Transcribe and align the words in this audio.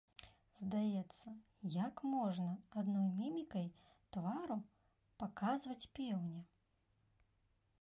Здаецца, 0.59 1.27
як 1.87 1.95
можна 2.13 2.49
адной 2.81 3.07
мімікай 3.19 3.67
твару 4.17 4.57
паказваць 5.21 5.89
пеўня? 5.99 6.41